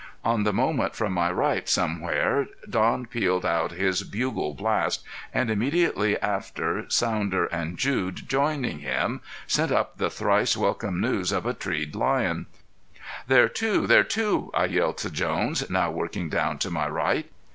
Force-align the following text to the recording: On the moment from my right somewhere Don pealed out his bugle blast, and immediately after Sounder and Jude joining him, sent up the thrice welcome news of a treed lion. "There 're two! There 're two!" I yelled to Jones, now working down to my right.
On 0.25 0.45
the 0.45 0.51
moment 0.51 0.95
from 0.95 1.13
my 1.13 1.31
right 1.31 1.69
somewhere 1.69 2.47
Don 2.67 3.05
pealed 3.05 3.45
out 3.45 3.69
his 3.69 4.01
bugle 4.01 4.55
blast, 4.55 5.03
and 5.31 5.51
immediately 5.51 6.19
after 6.23 6.89
Sounder 6.89 7.45
and 7.45 7.77
Jude 7.77 8.27
joining 8.27 8.79
him, 8.79 9.21
sent 9.45 9.71
up 9.71 9.99
the 9.99 10.09
thrice 10.09 10.57
welcome 10.57 10.99
news 10.99 11.31
of 11.31 11.45
a 11.45 11.53
treed 11.53 11.93
lion. 11.93 12.47
"There 13.27 13.43
're 13.43 13.47
two! 13.47 13.85
There 13.85 13.99
're 13.99 14.03
two!" 14.03 14.49
I 14.55 14.65
yelled 14.65 14.97
to 14.97 15.11
Jones, 15.11 15.69
now 15.69 15.91
working 15.91 16.29
down 16.29 16.57
to 16.65 16.71
my 16.71 16.87
right. 16.87 17.29